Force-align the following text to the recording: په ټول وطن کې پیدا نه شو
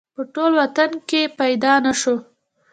په 0.15 0.21
ټول 0.33 0.51
وطن 0.61 0.91
کې 1.09 1.21
پیدا 1.39 1.73
نه 1.85 1.93
شو 2.01 2.15